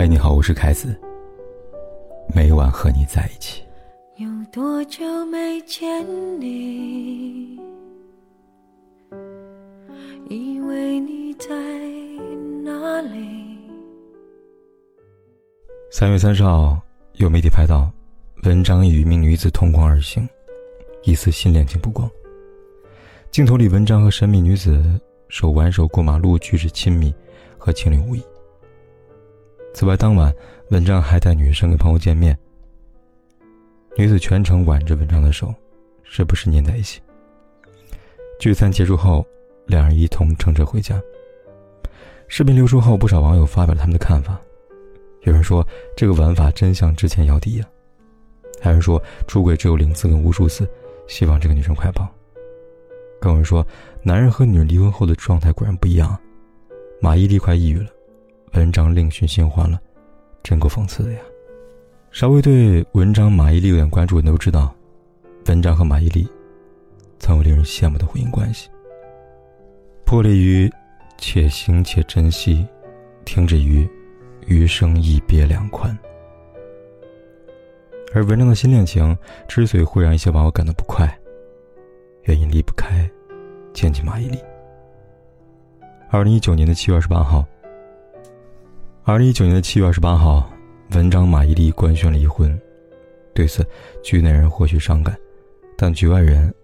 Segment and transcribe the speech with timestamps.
[0.00, 0.98] 嗨，你好，我是凯子。
[2.34, 3.62] 每晚和你在一起。
[4.16, 6.02] 有多久没见
[6.40, 7.60] 你？
[10.30, 11.50] 以为你在
[12.64, 13.58] 哪里？
[15.90, 16.80] 三月三十号，
[17.16, 17.92] 有媒体拍到
[18.44, 20.26] 文章与一名女子同框而行，
[21.02, 22.10] 疑似新恋情曝光。
[23.30, 24.82] 镜头里，文章和神秘女子
[25.28, 27.14] 手挽手过马路，举止亲密，
[27.58, 28.22] 和情侣无异。
[29.72, 30.34] 此外，当晚
[30.70, 32.36] 文章还带女生跟朋友见面，
[33.96, 35.54] 女子全程挽着文章的手，
[36.02, 37.00] 时不时粘在一起。
[38.38, 39.24] 聚餐结束后，
[39.66, 41.00] 两人一同乘车回家。
[42.26, 44.38] 视频流出后，不少网友发表了他们的看法。
[45.22, 45.66] 有人说
[45.96, 47.66] 这个玩法真像之前姚笛呀，
[48.60, 50.68] 还有人说出轨只有零次跟无数次，
[51.06, 52.08] 希望这个女生快跑。
[53.20, 53.66] 更有人说
[54.02, 56.18] 男人和女人离婚后的状态果然不一样，
[57.00, 57.88] 马伊琍快抑郁了。
[58.54, 59.80] 文章另寻新欢了，
[60.42, 61.20] 真够讽刺的呀！
[62.10, 64.74] 稍微对文章马伊琍有点关注的都知道，
[65.46, 66.28] 文章和马伊琍
[67.20, 68.68] 曾有令人羡慕的婚姻关系。
[70.04, 70.68] 破裂于
[71.16, 72.66] 且行且珍惜，
[73.24, 73.88] 停止于
[74.46, 75.96] 余生一别两宽。
[78.12, 81.08] 而文章的新恋情之所以会让一些网友感到不快，
[82.24, 83.08] 原因离不开
[83.72, 84.40] 前妻马伊琍。
[86.10, 87.46] 二零一九年的七月二十八号。
[89.02, 90.48] 二零一九年的七月二十八号，
[90.90, 92.60] 文章马伊琍官宣离婚。
[93.34, 93.66] 对此，
[94.04, 95.18] 局内人或许伤感，
[95.76, 96.54] 但局外人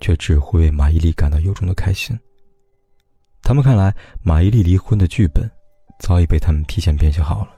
[0.00, 2.18] 却只会为马伊琍感到由衷的开心。
[3.42, 5.48] 他们看来，马伊琍离婚的剧本
[5.98, 7.50] 早已被他们提前编写好了。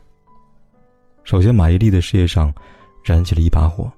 [1.23, 2.53] 首先，马伊琍的事业上
[3.05, 3.91] 燃起了一把火，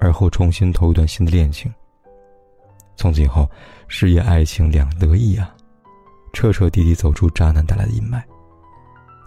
[0.00, 1.72] 而后重新投一段新的恋情。
[2.96, 3.48] 从此以后，
[3.86, 5.54] 事业爱情两得意啊，
[6.32, 8.20] 彻彻底底走出渣男带来的阴霾。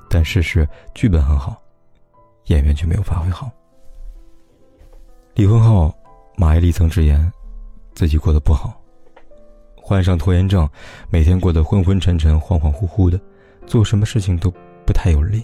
[0.09, 1.61] 但事实，剧本很好，
[2.45, 3.51] 演员却没有发挥好。
[5.35, 5.93] 离婚后，
[6.35, 7.31] 马伊琍曾直言，
[7.93, 8.81] 自己过得不好，
[9.75, 10.67] 患上拖延症，
[11.09, 13.19] 每天过得昏昏沉沉、恍恍惚惚的，
[13.65, 14.51] 做什么事情都
[14.85, 15.43] 不太有力。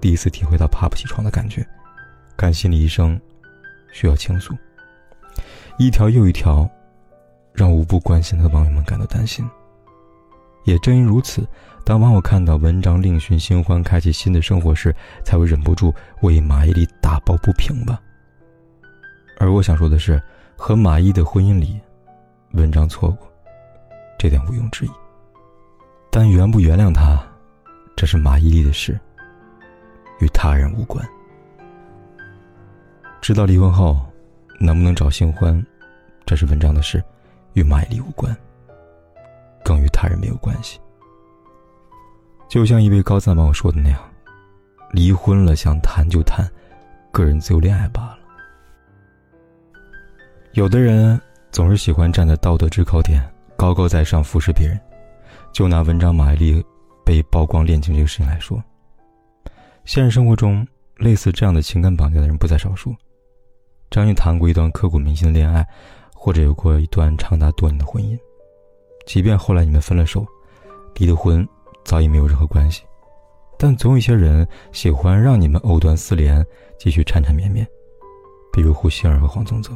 [0.00, 1.66] 第一次体会到爬不起床的感觉，
[2.36, 3.20] 看心理医生，
[3.90, 4.54] 需要倾诉。
[5.78, 6.68] 一条又一条，
[7.52, 9.48] 让无不关心的网友们感到担心。
[10.64, 11.46] 也正因如此。
[11.84, 17.98] 当网友看到文章另寻新欢、开启新的生活时，才会忍不住为马伊琍打抱不平吧。
[19.38, 20.20] 而我想说的是，
[20.56, 21.80] 和马伊的婚姻里，
[22.52, 23.26] 文章错过，
[24.18, 24.90] 这点毋庸置疑。
[26.10, 27.22] 但原不原谅他，
[27.96, 28.98] 这是马伊琍的事，
[30.20, 31.02] 与他人无关。
[33.22, 33.98] 知道离婚后，
[34.60, 35.64] 能不能找新欢，
[36.26, 37.02] 这是文章的事，
[37.54, 38.36] 与马伊琍无关，
[39.68, 40.80] 更与他人没有关系。
[42.48, 44.00] 就像一位高赞网友说的那样，
[44.92, 46.50] 离婚了想谈就谈，
[47.12, 48.18] 个人自由恋爱罢了。
[50.54, 51.20] 有的人
[51.52, 53.22] 总是喜欢站在道德制高点，
[53.58, 54.80] 高高在上俯视别人。
[55.52, 56.64] 就拿文章马伊琍
[57.04, 58.62] 被曝光恋情这个事情来说，
[59.84, 62.96] 现实生活中类似这样的情感绑架的人不在少数。
[63.90, 65.66] 张毅谈过一段刻骨铭心的恋爱，
[66.14, 68.18] 或者有过一段长达多年的婚姻，
[69.08, 70.24] 即便后来你们分了手，
[70.94, 71.48] 离了婚。
[71.82, 72.82] 早已没有任何关系，
[73.58, 76.44] 但总有一些人喜欢让你们藕断丝连，
[76.78, 77.66] 继续缠缠绵绵。
[78.52, 79.72] 比如胡杏儿和黄宗泽。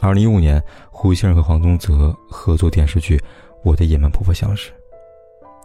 [0.00, 3.16] 二零一五年，胡杏儿和黄宗泽合作电视剧
[3.62, 4.72] 《我的野蛮婆婆》相识。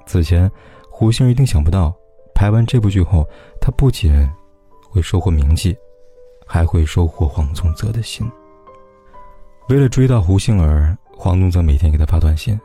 [0.06, 0.52] 此前，
[0.88, 1.92] 胡杏儿一定想不到，
[2.36, 3.28] 拍完这部剧后，
[3.60, 4.14] 她不仅
[4.88, 5.76] 会收获名气，
[6.46, 8.32] 还会收获黄宗泽的心。
[9.70, 12.60] 为了追到胡杏儿，黄宗泽每天给她发短信。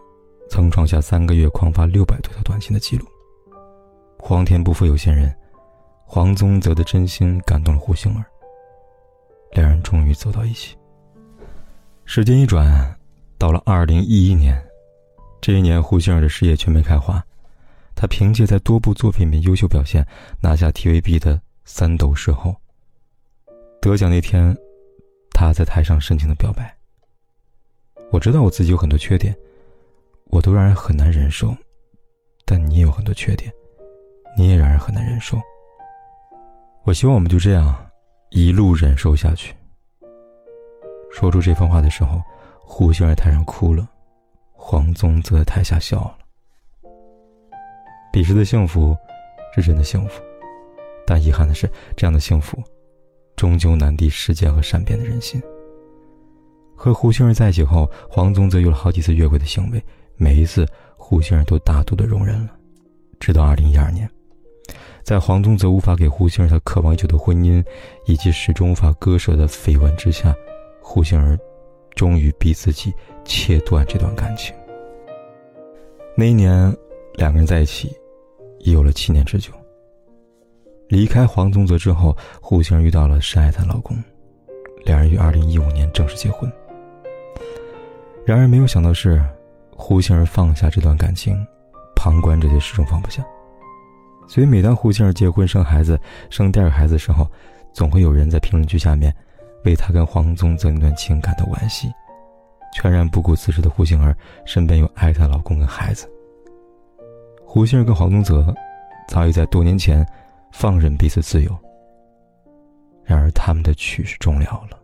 [0.51, 3.07] 曾创下三个月狂发六百多条短信的记录。
[4.19, 5.33] 皇天不负有心人，
[6.05, 8.25] 黄宗泽的真心感动了胡杏儿。
[9.53, 10.77] 两人终于走到一起。
[12.05, 12.93] 时间一转，
[13.39, 14.61] 到了二零一一年，
[15.41, 17.25] 这一年胡杏儿的事业全面开花，
[17.95, 20.05] 她凭借在多部作品里优秀表现，
[20.43, 22.57] 拿下 TVB 的三斗视后。
[23.81, 24.53] 得奖那天，
[25.31, 26.75] 她在台上深情的表白
[28.11, 29.35] ：“我知道我自己有很多缺点。”
[30.31, 31.57] 我都让人很难忍受，
[32.45, 33.51] 但你也有很多缺点，
[34.37, 35.39] 你也让人很难忍受。
[36.85, 37.75] 我希望我们就这样
[38.29, 39.55] 一路忍受下去。
[41.11, 42.21] 说出这番话的时候，
[42.61, 43.89] 胡杏儿台上哭了，
[44.53, 46.19] 黄宗泽在台下笑了。
[48.13, 48.95] 彼时的幸福
[49.55, 50.23] 是真的幸福，
[51.07, 51.67] 但遗憾的是，
[51.97, 52.63] 这样的幸福
[53.35, 55.43] 终究难敌时间和善变的人心。
[56.79, 59.83] 和胡杏儿在一起后，黄宗泽有了好几次越轨的行为。
[60.17, 60.65] 每一次，
[60.97, 62.51] 胡杏儿都大度的容忍了，
[63.19, 64.09] 直到二零一二年，
[65.03, 67.65] 在黄宗泽无法给胡杏儿他渴望已久的婚姻，
[68.07, 70.33] 以及始终无法割舍的绯闻之下，
[70.81, 71.37] 胡杏儿
[71.97, 74.55] 终于逼自己切断这段感情。
[76.17, 76.73] 那一年，
[77.15, 77.93] 两个人在一起，
[78.61, 79.53] 已有了七年之久。
[80.87, 83.97] 离开黄宗泽之后，胡杏儿遇到了深爱她老公，
[84.85, 86.49] 两人于二零一五年正式结婚。
[88.29, 89.25] 然而没有想到是，
[89.75, 91.35] 胡杏儿放下这段感情，
[91.97, 93.25] 旁观者却始终放不下。
[94.29, 95.99] 所以，每当胡杏儿结婚生孩子、
[96.29, 97.27] 生第二个孩子的时候，
[97.73, 99.11] 总会有人在评论区下面
[99.65, 101.91] 为她跟黄宗泽那段情感的惋惜，
[102.75, 104.15] 全然不顾此时的胡杏儿
[104.45, 106.07] 身边有爱她老公跟孩子。
[107.47, 108.55] 胡杏儿跟黄宗泽
[109.09, 110.07] 早已在多年前
[110.53, 111.57] 放任彼此自由，
[113.07, 114.79] 然而他们的曲是终了了。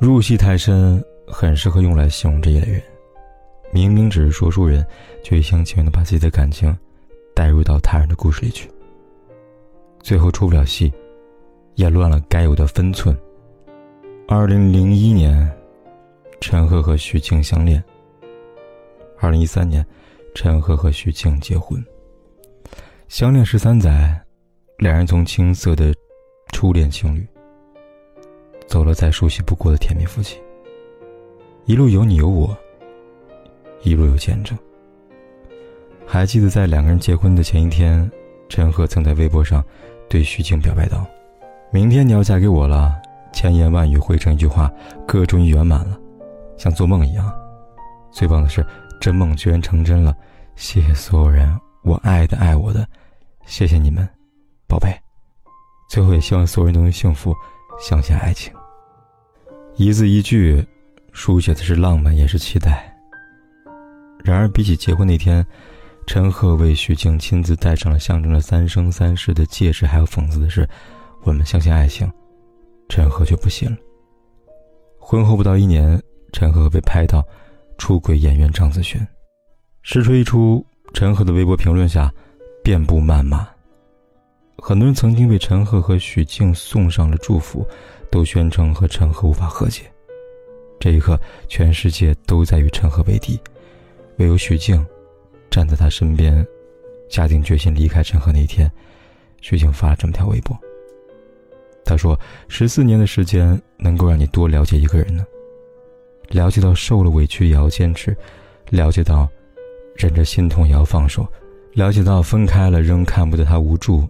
[0.00, 1.00] 入戏太深。
[1.26, 2.82] 很适合用来形容这一类人，
[3.72, 4.86] 明明只是说书人，
[5.22, 6.76] 却一厢情愿的把自己的感情
[7.34, 8.70] 带入到他人的故事里去，
[10.00, 10.92] 最后出不了戏，
[11.74, 13.16] 也乱了该有的分寸。
[14.28, 15.50] 二零零一年，
[16.40, 17.82] 陈赫和徐静相恋。
[19.18, 19.84] 二零一三年，
[20.34, 21.82] 陈赫和徐静结婚。
[23.08, 24.20] 相恋十三载，
[24.78, 25.94] 两人从青涩的
[26.52, 27.26] 初恋情侣，
[28.66, 30.38] 走了再熟悉不过的甜蜜夫妻。
[31.64, 32.56] 一路有你有我，
[33.82, 34.58] 一路有见证。
[36.04, 38.10] 还记得在两个人结婚的前一天，
[38.48, 39.64] 陈赫曾在微博上
[40.08, 41.06] 对徐静表白道
[41.70, 43.00] ：“明天你要嫁给我了。”
[43.32, 44.70] 千言万语汇成一句话，
[45.06, 45.98] 歌终于圆满了，
[46.58, 47.32] 像做梦一样。
[48.10, 48.66] 最棒的是，
[49.00, 50.14] 这梦居然成真了！
[50.56, 51.48] 谢谢所有人，
[51.82, 52.86] 我爱的爱我的，
[53.46, 54.06] 谢谢你们，
[54.66, 54.92] 宝贝。
[55.88, 57.34] 最后也希望所有人都能幸福，
[57.80, 58.52] 相信爱情。
[59.76, 60.66] 一字一句。
[61.12, 62.90] 书写的是浪漫，也是期待。
[64.24, 65.46] 然而，比起结婚那天，
[66.06, 70.68] 陈赫为徐静亲自戴上了象征着三生三世的戒指，还有讽刺的是，
[71.22, 72.10] 我们相信爱情，
[72.88, 73.76] 陈赫却不信了。
[74.98, 76.00] 婚后不到一年，
[76.32, 77.22] 陈赫被拍到
[77.76, 79.06] 出轨演员张子萱，
[79.82, 82.12] 实锤一出，陈赫的微博评论下
[82.64, 83.46] 遍布谩骂。
[84.58, 87.66] 很多人曾经为陈赫和许静送上了祝福，
[88.10, 89.91] 都宣称和陈赫无法和解。
[90.82, 93.38] 这一刻，全世界都在与陈赫为敌，
[94.16, 94.84] 唯有许静
[95.48, 96.44] 站在他身边。
[97.08, 98.68] 下定决心离开陈赫那天，
[99.40, 100.58] 许静发了这么条微博。
[101.84, 102.18] 他说
[102.48, 105.24] ：“十四年的时间能够让你多了解一个人呢？
[106.30, 108.16] 了解到受了委屈也要坚持，
[108.70, 109.28] 了解到
[109.94, 111.24] 忍着心痛也要放手，
[111.74, 114.04] 了解到分开了仍看不得他无助。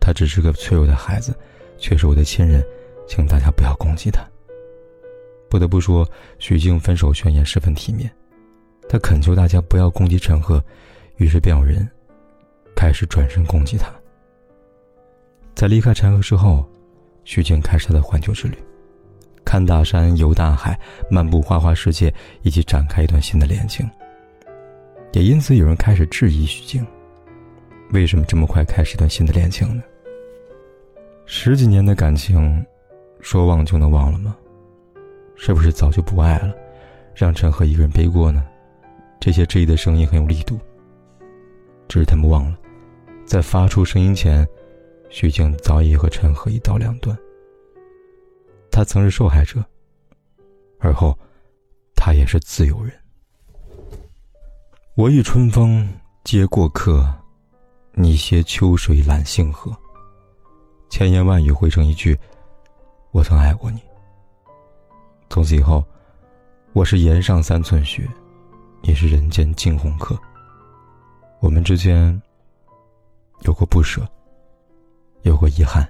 [0.00, 1.34] 他只是个脆弱的孩子，
[1.76, 2.64] 却是我的亲人，
[3.06, 4.26] 请大家不要攻击他。”
[5.54, 6.04] 不得不说，
[6.40, 8.10] 许静分手宣言十分体面。
[8.88, 10.60] 他恳求大家不要攻击陈赫，
[11.18, 11.88] 于是便有人
[12.74, 13.86] 开始转身攻击他。
[15.54, 16.68] 在离开陈赫之后，
[17.22, 18.58] 许静开始他的环球之旅，
[19.44, 20.76] 看大山、游大海、
[21.08, 22.12] 漫步花花世界，
[22.42, 23.88] 以及展开一段新的恋情。
[25.12, 26.84] 也因此，有人开始质疑许静：
[27.92, 29.84] 为什么这么快开始一段新的恋情呢？
[31.26, 32.66] 十几年的感情，
[33.20, 34.36] 说忘就能忘了吗？
[35.36, 36.54] 是不是早就不爱了，
[37.14, 38.44] 让陈赫一个人背锅呢？
[39.20, 40.58] 这些质疑的声音很有力度。
[41.88, 42.58] 只是他们忘了，
[43.26, 44.46] 在发出声音前，
[45.10, 47.16] 徐静早已和陈赫一刀两断。
[48.70, 49.64] 他曾是受害者，
[50.78, 51.16] 而后，
[51.94, 52.92] 他也是自由人。
[54.96, 55.88] 我与春风
[56.24, 57.06] 皆过客，
[57.92, 59.76] 你携秋水揽星河。
[60.88, 62.18] 千言万语汇成一句：
[63.12, 63.80] 我曾爱过你。
[65.34, 65.84] 从此以后，
[66.74, 68.08] 我是岩上三寸雪，
[68.82, 70.16] 你是人间惊鸿客。
[71.40, 72.22] 我们之间
[73.40, 74.08] 有过不舍，
[75.22, 75.84] 有过遗憾，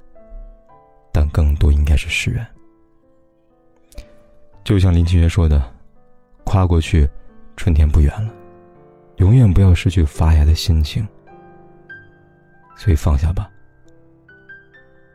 [1.13, 2.49] 但更多应该是释然。
[4.65, 5.71] 就像林清玄说的
[6.47, 7.07] ：“跨过去，
[7.55, 8.33] 春天不远了。
[9.17, 11.07] 永远不要失去发芽的心情。
[12.79, 13.51] 所以放下吧，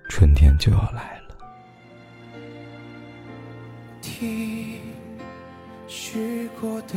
[0.07, 1.18] 春天就要来
[5.91, 6.93] 许过的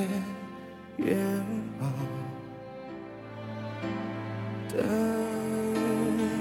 [0.98, 1.16] 愿
[1.80, 1.90] 望，
[4.68, 4.78] 等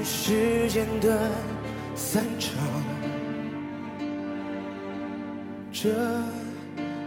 [0.03, 1.31] 时间的
[1.95, 2.51] 散场，
[5.71, 5.89] 这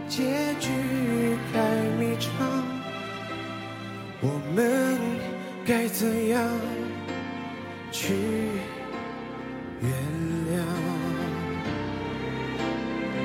[0.07, 0.71] 结局
[1.53, 1.59] 太
[1.99, 2.31] 迷长，
[4.21, 4.99] 我们
[5.63, 6.43] 该怎样
[7.91, 8.15] 去
[9.79, 9.91] 原
[10.49, 10.55] 谅？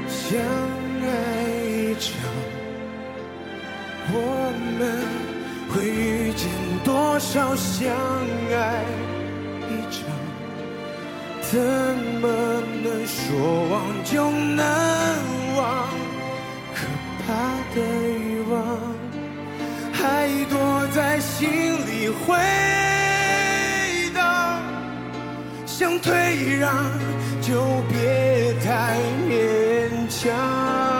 [0.07, 0.39] 想
[2.00, 2.16] 爱一场，
[4.11, 4.16] 我
[4.78, 4.80] 们
[5.69, 6.49] 会遇见。
[6.83, 7.92] 多少相
[8.50, 8.83] 爱
[9.69, 10.00] 一场，
[11.42, 11.61] 怎
[12.23, 12.26] 么
[12.83, 14.64] 能说忘就能
[15.59, 15.87] 忘？
[16.75, 16.87] 可
[17.26, 17.28] 怕
[17.75, 17.76] 的
[18.19, 18.57] 欲望
[19.92, 20.57] 还躲
[20.95, 21.47] 在心
[21.87, 22.35] 里回
[24.14, 24.62] 荡，
[25.66, 26.73] 想退让
[27.42, 28.97] 就别太
[29.28, 31.00] 勉强。